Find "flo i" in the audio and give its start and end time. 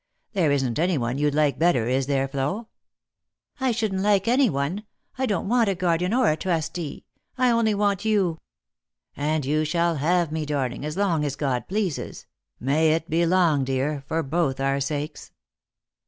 2.27-3.71